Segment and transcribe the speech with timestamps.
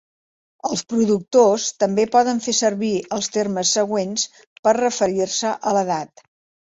[0.69, 4.27] Els productors també poden fer servir els termes següents
[4.65, 6.25] per referir-se a l'edat.